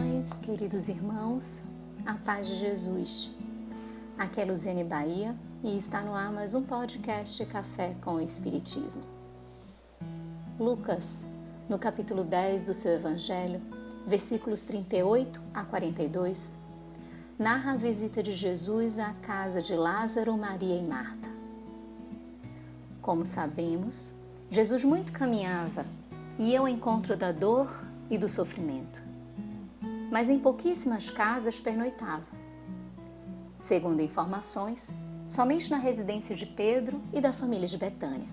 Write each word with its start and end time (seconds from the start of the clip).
irmãs, 0.00 0.38
queridos 0.38 0.88
irmãos, 0.88 1.66
a 2.06 2.14
paz 2.14 2.46
de 2.46 2.56
Jesus. 2.56 3.30
Aqui 4.18 4.40
é 4.40 4.44
Luziane 4.44 4.82
Bahia 4.82 5.36
e 5.62 5.76
está 5.76 6.00
no 6.00 6.14
ar 6.14 6.32
mais 6.32 6.54
um 6.54 6.62
podcast 6.62 7.44
Café 7.46 7.94
com 8.02 8.14
o 8.14 8.20
Espiritismo. 8.20 9.02
Lucas, 10.58 11.26
no 11.68 11.78
capítulo 11.78 12.24
10 12.24 12.64
do 12.64 12.74
seu 12.74 12.92
Evangelho, 12.92 13.60
versículos 14.06 14.62
38 14.62 15.40
a 15.52 15.64
42, 15.64 16.62
narra 17.38 17.72
a 17.72 17.76
visita 17.76 18.22
de 18.22 18.32
Jesus 18.32 18.98
à 18.98 19.12
casa 19.14 19.60
de 19.60 19.74
Lázaro, 19.74 20.36
Maria 20.36 20.76
e 20.76 20.82
Marta. 20.82 21.28
Como 23.02 23.26
sabemos, 23.26 24.14
Jesus 24.50 24.82
muito 24.82 25.12
caminhava 25.12 25.84
e 26.38 26.50
ia 26.50 26.60
ao 26.60 26.68
encontro 26.68 27.16
da 27.16 27.32
dor 27.32 27.84
e 28.10 28.16
do 28.16 28.28
sofrimento 28.28 29.09
mas 30.10 30.28
em 30.28 30.38
pouquíssimas 30.38 31.08
casas 31.08 31.60
pernoitava. 31.60 32.26
Segundo 33.58 34.00
informações, 34.00 34.94
somente 35.28 35.70
na 35.70 35.76
residência 35.76 36.34
de 36.34 36.46
Pedro 36.46 37.00
e 37.12 37.20
da 37.20 37.32
família 37.32 37.68
de 37.68 37.78
Betânia. 37.78 38.28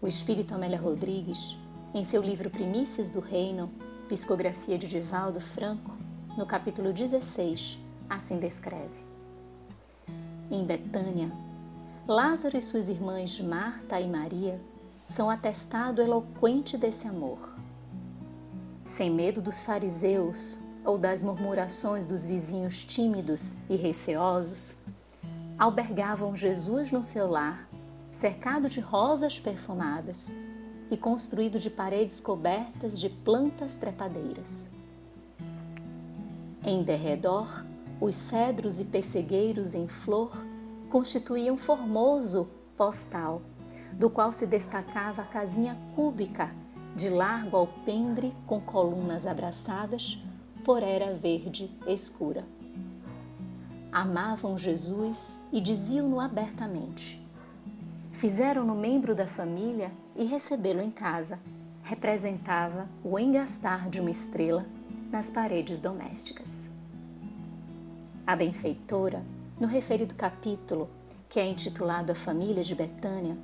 O 0.00 0.06
espírito 0.06 0.54
Amélia 0.54 0.78
Rodrigues, 0.78 1.56
em 1.94 2.04
seu 2.04 2.22
livro 2.22 2.50
Primícias 2.50 3.10
do 3.10 3.20
Reino, 3.20 3.70
psicografia 4.08 4.76
de 4.76 4.86
Divaldo 4.86 5.40
Franco, 5.40 5.92
no 6.36 6.46
capítulo 6.46 6.92
16, 6.92 7.78
assim 8.08 8.38
descreve: 8.38 9.06
Em 10.50 10.64
Betânia, 10.64 11.30
Lázaro 12.06 12.56
e 12.56 12.62
suas 12.62 12.88
irmãs 12.88 13.40
Marta 13.40 14.00
e 14.00 14.08
Maria 14.08 14.60
são 15.06 15.30
atestado 15.30 16.02
eloquente 16.02 16.76
desse 16.76 17.08
amor 17.08 17.58
sem 18.88 19.10
medo 19.10 19.42
dos 19.42 19.62
fariseus 19.62 20.58
ou 20.82 20.96
das 20.96 21.22
murmurações 21.22 22.06
dos 22.06 22.24
vizinhos 22.24 22.82
tímidos 22.82 23.58
e 23.68 23.76
receosos, 23.76 24.76
albergavam 25.58 26.34
Jesus 26.34 26.90
no 26.90 27.02
seu 27.02 27.30
lar, 27.30 27.68
cercado 28.10 28.66
de 28.66 28.80
rosas 28.80 29.38
perfumadas 29.38 30.32
e 30.90 30.96
construído 30.96 31.58
de 31.58 31.68
paredes 31.68 32.18
cobertas 32.18 32.98
de 32.98 33.10
plantas 33.10 33.76
trepadeiras. 33.76 34.70
Em 36.64 36.82
derredor, 36.82 37.66
os 38.00 38.14
cedros 38.14 38.80
e 38.80 38.86
pessegueiros 38.86 39.74
em 39.74 39.86
flor 39.86 40.32
constituíam 40.88 41.58
formoso 41.58 42.48
postal, 42.74 43.42
do 43.92 44.08
qual 44.08 44.32
se 44.32 44.46
destacava 44.46 45.20
a 45.22 45.26
casinha 45.26 45.78
cúbica 45.94 46.50
de 46.98 47.08
largo 47.08 47.56
alpendre 47.56 48.34
com 48.44 48.60
colunas 48.60 49.24
abraçadas 49.24 50.20
por 50.64 50.82
era 50.82 51.14
verde 51.14 51.70
escura. 51.86 52.44
Amavam 53.92 54.58
Jesus 54.58 55.40
e 55.52 55.60
diziam-no 55.60 56.18
abertamente. 56.18 57.24
Fizeram-no 58.10 58.74
membro 58.74 59.14
da 59.14 59.28
família 59.28 59.92
e 60.16 60.24
recebê-lo 60.24 60.82
em 60.82 60.90
casa 60.90 61.38
representava 61.84 62.88
o 63.04 63.16
engastar 63.16 63.88
de 63.88 64.00
uma 64.00 64.10
estrela 64.10 64.66
nas 65.08 65.30
paredes 65.30 65.78
domésticas. 65.78 66.68
A 68.26 68.34
benfeitora, 68.34 69.24
no 69.58 69.68
referido 69.68 70.16
capítulo, 70.16 70.90
que 71.28 71.38
é 71.38 71.46
intitulado 71.46 72.10
A 72.10 72.14
Família 72.16 72.64
de 72.64 72.74
Betânia, 72.74 73.38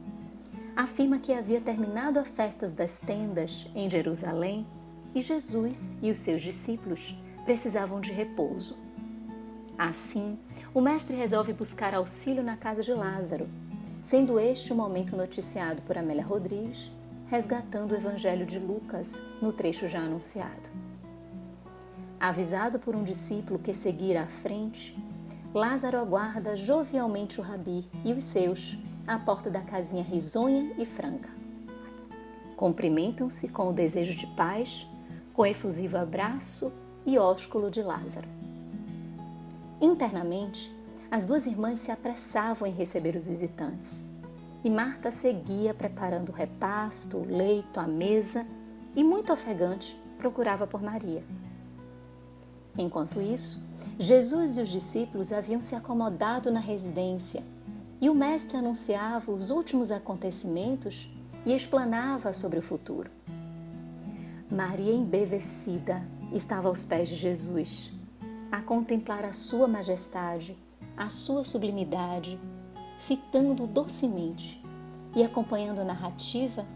afirma 0.76 1.18
que 1.18 1.32
havia 1.32 1.60
terminado 1.60 2.18
as 2.18 2.28
festas 2.28 2.72
das 2.72 2.98
tendas 2.98 3.68
em 3.74 3.88
Jerusalém 3.88 4.66
e 5.14 5.20
Jesus 5.20 5.98
e 6.02 6.10
os 6.10 6.18
seus 6.18 6.42
discípulos 6.42 7.16
precisavam 7.44 8.00
de 8.00 8.10
repouso. 8.10 8.76
Assim, 9.78 10.38
o 10.72 10.80
mestre 10.80 11.14
resolve 11.14 11.52
buscar 11.52 11.94
auxílio 11.94 12.42
na 12.42 12.56
casa 12.56 12.82
de 12.82 12.92
Lázaro, 12.92 13.48
sendo 14.02 14.40
este 14.40 14.72
o 14.72 14.76
momento 14.76 15.16
noticiado 15.16 15.82
por 15.82 15.96
Amélia 15.96 16.24
Rodrigues, 16.24 16.90
resgatando 17.26 17.92
o 17.92 17.96
Evangelho 17.96 18.44
de 18.44 18.58
Lucas 18.58 19.22
no 19.40 19.52
trecho 19.52 19.88
já 19.88 20.00
anunciado. 20.00 20.70
Avisado 22.18 22.78
por 22.78 22.96
um 22.96 23.04
discípulo 23.04 23.58
que 23.58 23.74
seguira 23.74 24.22
à 24.22 24.26
frente, 24.26 24.96
Lázaro 25.52 25.98
aguarda 25.98 26.56
jovialmente 26.56 27.40
o 27.40 27.42
rabi 27.42 27.88
e 28.04 28.12
os 28.12 28.24
seus 28.24 28.76
à 29.06 29.18
porta 29.18 29.50
da 29.50 29.60
casinha 29.60 30.02
risonha 30.02 30.72
e 30.78 30.86
franca. 30.86 31.28
Cumprimentam-se 32.56 33.48
com 33.48 33.68
o 33.68 33.72
desejo 33.72 34.14
de 34.14 34.26
paz, 34.28 34.86
com 35.32 35.44
efusivo 35.44 35.96
abraço 35.96 36.72
e 37.04 37.18
ósculo 37.18 37.70
de 37.70 37.82
Lázaro. 37.82 38.28
Internamente, 39.80 40.74
as 41.10 41.26
duas 41.26 41.46
irmãs 41.46 41.80
se 41.80 41.90
apressavam 41.90 42.66
em 42.66 42.72
receber 42.72 43.14
os 43.16 43.26
visitantes, 43.26 44.04
e 44.62 44.70
Marta 44.70 45.10
seguia 45.10 45.74
preparando 45.74 46.30
o 46.30 46.34
repasto, 46.34 47.18
o 47.18 47.26
leito, 47.26 47.78
a 47.78 47.86
mesa 47.86 48.46
e, 48.96 49.04
muito 49.04 49.32
ofegante, 49.32 49.94
procurava 50.16 50.66
por 50.66 50.82
Maria. 50.82 51.22
Enquanto 52.78 53.20
isso, 53.20 53.62
Jesus 53.98 54.56
e 54.56 54.62
os 54.62 54.70
discípulos 54.70 55.32
haviam 55.32 55.60
se 55.60 55.74
acomodado 55.74 56.50
na 56.50 56.60
residência 56.60 57.42
e 58.04 58.10
o 58.10 58.14
mestre 58.14 58.58
anunciava 58.58 59.32
os 59.32 59.48
últimos 59.48 59.90
acontecimentos 59.90 61.08
e 61.46 61.54
explanava 61.54 62.34
sobre 62.34 62.58
o 62.58 62.62
futuro. 62.62 63.10
Maria, 64.50 64.92
embevecida, 64.92 66.06
estava 66.30 66.68
aos 66.68 66.84
pés 66.84 67.08
de 67.08 67.14
Jesus, 67.14 67.92
a 68.52 68.60
contemplar 68.60 69.24
a 69.24 69.32
sua 69.32 69.66
majestade, 69.66 70.54
a 70.94 71.08
sua 71.08 71.44
sublimidade, 71.44 72.38
fitando 72.98 73.66
docemente 73.66 74.62
e 75.16 75.22
acompanhando 75.22 75.80
a 75.80 75.84
narrativa, 75.84 76.66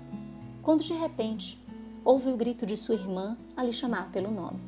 quando 0.63 0.83
de 0.83 0.95
repente 0.95 1.63
ouve 2.07 2.31
o 2.31 2.39
grito 2.39 2.65
de 2.65 2.75
sua 2.75 2.95
irmã 2.95 3.37
a 3.55 3.63
lhe 3.63 3.73
chamar 3.75 4.11
pelo 4.11 4.31
nome. 4.31 4.61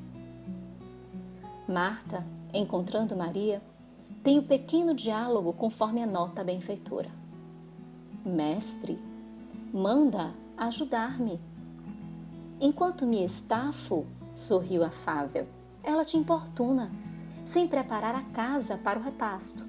Marta, 1.67 2.23
encontrando 2.53 3.17
Maria, 3.17 3.63
tem 4.23 4.39
o 4.39 4.43
pequeno 4.43 4.95
diálogo 4.95 5.53
conforme 5.53 6.03
a 6.03 6.07
benfeitora. 6.45 7.11
Mestre, 8.25 8.99
manda 9.73 10.35
ajudar-me. 10.59 11.41
Enquanto 12.61 13.07
me 13.07 13.25
estafo, 13.25 14.07
sorriu 14.35 14.85
afável, 14.85 15.47
ela 15.83 16.05
te 16.05 16.19
importuna, 16.19 16.93
sem 17.47 17.67
preparar 17.67 18.15
a 18.15 18.23
casa 18.23 18.77
para 18.77 18.99
o 18.99 19.03
repasto. 19.03 19.67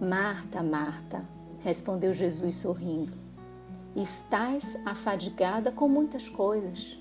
Marta, 0.00 0.62
Marta, 0.62 1.28
respondeu 1.60 2.14
Jesus 2.14 2.56
sorrindo, 2.56 3.12
estás 3.94 4.80
afadigada 4.86 5.70
com 5.70 5.86
muitas 5.86 6.28
coisas, 6.30 6.98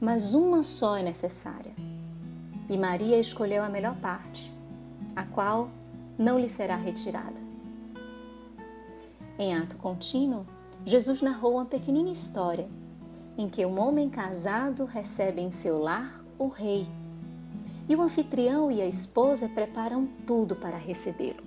mas 0.00 0.34
uma 0.34 0.62
só 0.62 0.96
é 0.96 1.02
necessária. 1.02 1.74
E 2.70 2.78
Maria 2.78 3.18
escolheu 3.18 3.62
a 3.64 3.68
melhor 3.68 3.96
parte 3.96 4.53
a 5.14 5.24
qual 5.24 5.70
não 6.18 6.38
lhe 6.38 6.48
será 6.48 6.76
retirada. 6.76 7.42
Em 9.38 9.54
ato 9.54 9.76
contínuo, 9.76 10.46
Jesus 10.84 11.20
narrou 11.20 11.54
uma 11.54 11.64
pequenina 11.64 12.10
história 12.10 12.68
em 13.36 13.48
que 13.48 13.66
um 13.66 13.80
homem 13.80 14.08
casado 14.08 14.84
recebe 14.84 15.40
em 15.40 15.50
seu 15.50 15.80
lar 15.80 16.22
o 16.38 16.46
rei 16.46 16.86
e 17.88 17.96
o 17.96 18.02
anfitrião 18.02 18.70
e 18.70 18.80
a 18.80 18.86
esposa 18.86 19.48
preparam 19.48 20.06
tudo 20.26 20.54
para 20.54 20.76
recebê-lo. 20.76 21.42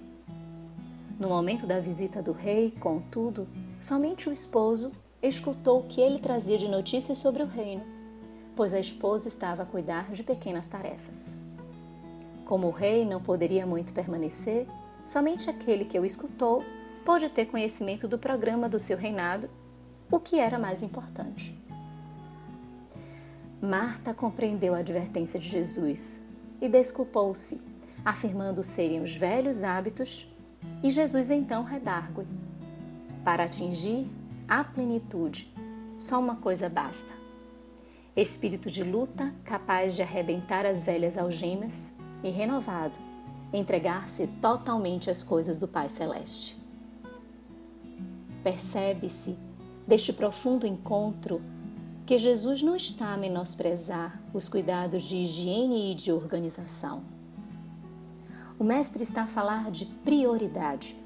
No 1.20 1.30
momento 1.30 1.66
da 1.66 1.80
visita 1.80 2.22
do 2.22 2.32
rei, 2.32 2.72
contudo, 2.80 3.48
somente 3.82 4.30
o 4.30 4.34
esposo 4.34 4.92
escutou 5.22 5.80
o 5.80 5.88
que 5.88 6.00
ele 6.00 6.20
trazia 6.20 6.58
de 6.58 6.68
notícias 6.68 7.18
sobre 7.18 7.42
o 7.42 7.48
reino, 7.48 7.84
pois 8.56 8.74
a 8.74 8.80
esposa 8.80 9.28
estava 9.28 9.64
a 9.64 9.66
cuidar 9.66 10.12
de 10.12 10.24
pequenas 10.24 10.68
tarefas. 10.68 11.47
Como 12.48 12.68
o 12.68 12.72
rei 12.72 13.06
não 13.06 13.22
poderia 13.22 13.66
muito 13.66 13.92
permanecer, 13.92 14.66
somente 15.06 15.50
aquele 15.50 15.84
que 15.84 16.00
o 16.00 16.06
escutou 16.06 16.64
pôde 17.04 17.28
ter 17.28 17.48
conhecimento 17.48 18.08
do 18.08 18.18
programa 18.18 18.70
do 18.70 18.80
seu 18.80 18.98
reinado, 18.98 19.50
o 20.10 20.18
que 20.18 20.40
era 20.40 20.58
mais 20.58 20.82
importante. 20.82 21.54
Marta 23.62 24.14
compreendeu 24.14 24.74
a 24.74 24.78
advertência 24.78 25.38
de 25.38 25.50
Jesus 25.50 26.24
e 26.62 26.70
desculpou-se, 26.70 27.62
afirmando 28.06 28.64
serem 28.64 29.02
os 29.02 29.14
velhos 29.14 29.66
hábitos, 29.66 30.34
e 30.82 30.90
Jesus 30.90 31.30
então 31.30 31.66
redargue. 31.66 32.26
Para 33.26 33.44
atingir 33.44 34.08
a 34.48 34.64
plenitude, 34.64 35.54
só 35.98 36.18
uma 36.18 36.38
coisa 36.38 36.70
basta: 36.70 37.12
espírito 38.16 38.72
de 38.72 38.86
luta 38.86 39.34
capaz 39.44 39.98
de 39.98 40.02
arrebentar 40.02 40.66
as 40.66 40.86
velhas 40.86 41.18
algemas 41.18 41.97
e 42.24 42.30
renovado, 42.30 43.00
entregar-se 43.54 44.28
totalmente 44.42 45.10
às 45.10 45.24
coisas 45.24 45.60
do 45.60 45.68
Pai 45.68 45.90
Celeste. 45.90 46.58
Percebe-se, 48.44 49.38
deste 49.86 50.12
profundo 50.14 50.68
encontro, 50.68 51.42
que 52.06 52.18
Jesus 52.18 52.62
não 52.62 52.76
está 52.76 53.14
a 53.14 53.18
menosprezar 53.18 54.22
os 54.34 54.48
cuidados 54.48 55.04
de 55.04 55.18
higiene 55.18 55.92
e 55.92 55.96
de 55.96 56.12
organização. 56.12 57.04
O 58.58 58.64
Mestre 58.64 59.04
está 59.04 59.24
a 59.24 59.28
falar 59.28 59.70
de 59.70 59.86
prioridade, 59.86 60.98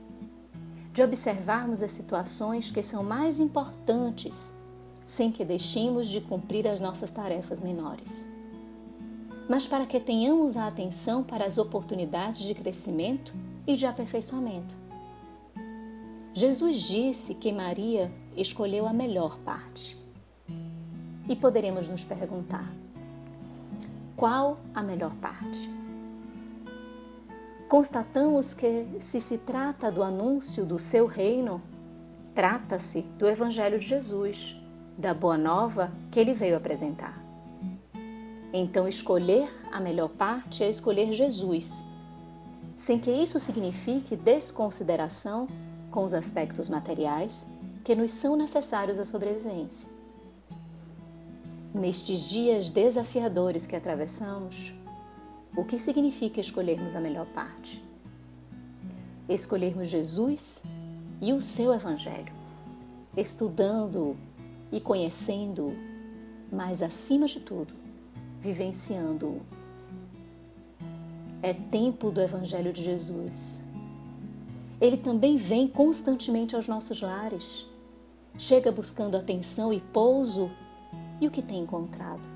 de 0.93 1.01
observarmos 1.01 1.81
as 1.81 1.91
situações 1.91 2.69
que 2.69 2.83
são 2.83 3.03
mais 3.03 3.39
importantes, 3.39 4.59
sem 5.05 5.31
que 5.31 5.43
deixemos 5.43 6.07
de 6.07 6.21
cumprir 6.21 6.67
as 6.67 6.79
nossas 6.79 7.11
tarefas 7.11 7.61
menores. 7.61 8.31
Mas 9.51 9.67
para 9.67 9.85
que 9.85 9.99
tenhamos 9.99 10.55
a 10.55 10.65
atenção 10.65 11.25
para 11.25 11.45
as 11.45 11.57
oportunidades 11.57 12.43
de 12.43 12.55
crescimento 12.55 13.33
e 13.67 13.75
de 13.75 13.85
aperfeiçoamento. 13.85 14.77
Jesus 16.33 16.83
disse 16.83 17.35
que 17.35 17.51
Maria 17.51 18.09
escolheu 18.37 18.87
a 18.87 18.93
melhor 18.93 19.37
parte. 19.39 19.97
E 21.27 21.35
poderemos 21.35 21.85
nos 21.89 22.05
perguntar: 22.05 22.65
qual 24.15 24.57
a 24.73 24.81
melhor 24.81 25.13
parte? 25.15 25.69
Constatamos 27.67 28.53
que, 28.53 28.87
se 29.01 29.19
se 29.19 29.37
trata 29.39 29.91
do 29.91 30.01
anúncio 30.01 30.65
do 30.65 30.79
seu 30.79 31.07
reino, 31.07 31.61
trata-se 32.33 33.01
do 33.19 33.27
Evangelho 33.27 33.79
de 33.79 33.85
Jesus, 33.85 34.55
da 34.97 35.13
Boa 35.13 35.37
Nova 35.37 35.91
que 36.09 36.21
ele 36.21 36.33
veio 36.33 36.55
apresentar. 36.55 37.30
Então, 38.53 38.87
escolher 38.87 39.49
a 39.71 39.79
melhor 39.79 40.09
parte 40.09 40.63
é 40.63 40.69
escolher 40.69 41.13
Jesus, 41.13 41.85
sem 42.75 42.99
que 42.99 43.11
isso 43.11 43.39
signifique 43.39 44.15
desconsideração 44.15 45.47
com 45.89 46.03
os 46.03 46.13
aspectos 46.13 46.67
materiais 46.67 47.51
que 47.83 47.95
nos 47.95 48.11
são 48.11 48.35
necessários 48.35 48.99
à 48.99 49.05
sobrevivência. 49.05 49.89
Nestes 51.73 52.19
dias 52.19 52.69
desafiadores 52.69 53.65
que 53.65 53.75
atravessamos, 53.75 54.73
o 55.55 55.63
que 55.63 55.79
significa 55.79 56.41
escolhermos 56.41 56.95
a 56.95 56.99
melhor 56.99 57.25
parte? 57.27 57.83
Escolhermos 59.29 59.87
Jesus 59.87 60.65
e 61.21 61.31
o 61.31 61.39
seu 61.39 61.73
Evangelho, 61.73 62.33
estudando 63.15 64.17
e 64.71 64.81
conhecendo, 64.81 65.73
mas 66.51 66.81
acima 66.81 67.27
de 67.27 67.39
tudo, 67.39 67.73
vivenciando-o. 68.41 69.41
É 71.43 71.53
tempo 71.53 72.11
do 72.11 72.19
Evangelho 72.19 72.73
de 72.73 72.83
Jesus. 72.83 73.67
Ele 74.81 74.97
também 74.97 75.37
vem 75.37 75.67
constantemente 75.67 76.55
aos 76.55 76.67
nossos 76.67 77.01
lares. 77.01 77.67
Chega 78.37 78.71
buscando 78.71 79.15
atenção 79.15 79.71
e 79.71 79.79
pouso 79.79 80.49
e 81.19 81.27
o 81.27 81.31
que 81.31 81.41
tem 81.41 81.59
encontrado? 81.59 82.27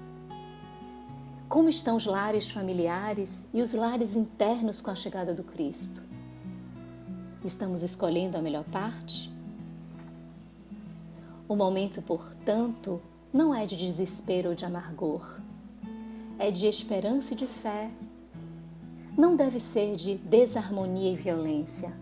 Como 1.49 1.69
estão 1.69 1.95
os 1.95 2.05
lares 2.05 2.49
familiares 2.49 3.49
e 3.53 3.61
os 3.61 3.73
lares 3.73 4.15
internos 4.15 4.81
com 4.81 4.91
a 4.91 4.95
chegada 4.95 5.33
do 5.33 5.43
Cristo? 5.43 6.03
Estamos 7.43 7.81
escolhendo 7.81 8.37
a 8.37 8.41
melhor 8.41 8.63
parte? 8.65 9.31
O 11.47 11.55
momento, 11.55 12.01
portanto, 12.01 13.01
não 13.31 13.53
é 13.53 13.65
de 13.65 13.75
desespero 13.75 14.49
ou 14.49 14.55
de 14.55 14.65
amargor, 14.65 15.39
é 16.37 16.51
de 16.51 16.67
esperança 16.67 17.33
e 17.33 17.37
de 17.37 17.47
fé. 17.47 17.89
Não 19.17 19.35
deve 19.35 19.59
ser 19.59 19.95
de 19.95 20.15
desarmonia 20.15 21.11
e 21.11 21.15
violência, 21.15 21.95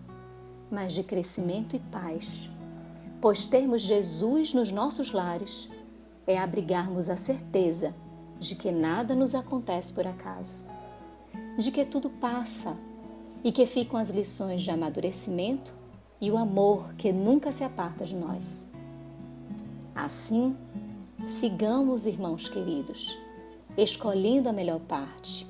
mas 0.72 0.94
de 0.94 1.04
crescimento 1.04 1.76
e 1.76 1.80
paz, 1.80 2.50
pois 3.22 3.46
termos 3.46 3.82
Jesus 3.84 4.54
nos 4.54 4.72
nossos 4.72 5.12
lares 5.12 5.70
é 6.26 6.38
abrigarmos 6.38 7.10
a 7.10 7.18
certeza 7.18 7.94
de 8.40 8.56
que 8.56 8.72
nada 8.72 9.16
nos 9.16 9.36
acontece 9.36 9.94
por 9.94 10.08
acaso, 10.08 10.66
de 11.58 11.72
que 11.72 11.86
tudo 11.86 12.10
passa 12.10 12.78
e 13.44 13.52
que 13.52 13.66
ficam 13.66 14.00
as 14.00 14.10
lições 14.10 14.62
de 14.62 14.72
amadurecimento 14.72 15.74
e 16.20 16.32
o 16.32 16.38
amor 16.38 16.94
que 16.96 17.12
nunca 17.12 17.52
se 17.52 17.64
aparta 17.64 18.06
de 18.06 18.16
nós. 18.16 18.72
Assim, 19.94 20.56
sigamos, 21.28 22.06
irmãos 22.06 22.50
queridos, 22.50 23.23
escolhendo 23.78 24.50
a 24.50 24.54
melhor 24.54 24.80
parte, 24.80 25.48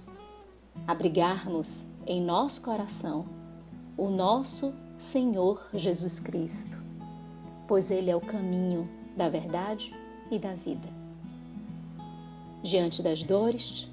abrigarmos 0.87 1.89
em 2.05 2.21
nosso 2.21 2.61
coração 2.61 3.25
o 3.97 4.09
nosso 4.09 4.73
Senhor 4.97 5.69
Jesus 5.73 6.19
Cristo, 6.19 6.81
pois 7.67 7.91
Ele 7.91 8.09
é 8.09 8.15
o 8.15 8.21
caminho 8.21 8.89
da 9.15 9.29
verdade 9.29 9.93
e 10.31 10.39
da 10.39 10.53
vida. 10.53 10.87
Diante 12.63 13.03
das 13.03 13.23
dores, 13.23 13.87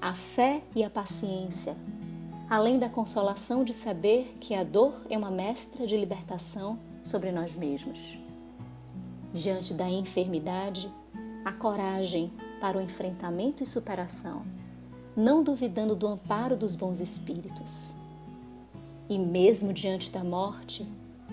a 0.00 0.12
fé 0.14 0.62
e 0.74 0.84
a 0.84 0.90
paciência, 0.90 1.76
além 2.48 2.78
da 2.78 2.88
consolação 2.88 3.64
de 3.64 3.72
saber 3.72 4.36
que 4.38 4.54
a 4.54 4.62
dor 4.62 4.94
é 5.10 5.16
uma 5.16 5.30
mestra 5.30 5.86
de 5.86 5.96
libertação 5.96 6.78
sobre 7.02 7.32
nós 7.32 7.56
mesmos. 7.56 8.18
Diante 9.32 9.74
da 9.74 9.88
enfermidade, 9.88 10.90
a 11.44 11.52
coragem 11.52 12.30
para 12.60 12.78
o 12.78 12.80
enfrentamento 12.80 13.62
e 13.62 13.66
superação, 13.66 14.44
não 15.16 15.42
duvidando 15.42 15.94
do 15.94 16.06
amparo 16.06 16.56
dos 16.56 16.74
bons 16.74 17.00
espíritos. 17.00 17.94
E 19.08 19.18
mesmo 19.18 19.72
diante 19.72 20.10
da 20.10 20.24
morte, 20.24 20.86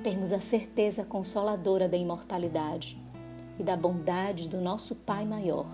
termos 0.04 0.32
a 0.32 0.40
certeza 0.40 1.04
consoladora 1.04 1.88
da 1.88 1.98
imortalidade, 1.98 3.02
e 3.60 3.64
da 3.64 3.76
bondade 3.76 4.50
do 4.50 4.60
nosso 4.60 4.96
Pai 4.98 5.26
maior, 5.26 5.68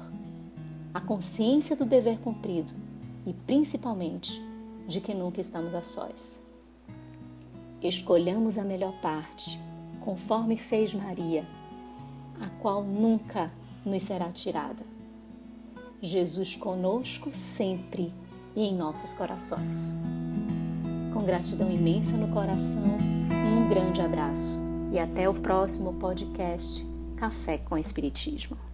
a 0.94 1.00
consciência 1.00 1.76
do 1.76 1.86
dever 1.86 2.20
cumprido 2.20 2.74
e, 3.26 3.34
principalmente, 3.34 4.42
de 4.88 5.00
que 5.00 5.14
nunca 5.14 5.40
estamos 5.40 5.74
a 5.74 5.84
sós. 5.84 6.48
Escolhamos 7.82 8.58
a 8.58 8.64
melhor 8.64 8.94
parte, 9.02 9.60
conforme 10.02 10.58
fez 10.58 10.94
Maria, 10.94 11.46
a 12.42 12.50
qual 12.62 12.84
nunca 12.84 13.52
nos 13.86 14.04
será 14.04 14.32
tirada. 14.32 14.84
Jesus 16.02 16.56
conosco 16.56 17.30
sempre 17.34 18.14
e 18.56 18.64
em 18.64 18.76
nossos 18.76 19.14
corações. 19.14 19.98
Com 21.14 21.24
gratidão 21.24 21.70
imensa 21.70 22.16
no 22.16 22.30
coração, 22.30 22.98
um 23.58 23.68
grande 23.68 24.02
abraço 24.02 24.58
e 24.92 25.00
até 25.00 25.28
o 25.28 25.34
próximo 25.34 25.96
podcast 25.96 26.86
Café 27.18 27.58
com 27.58 27.78
Espiritismo. 27.78 28.69